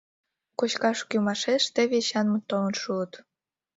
[0.59, 3.11] Кочкаш кӱмашеш теве Эчанмыт толын шуыт.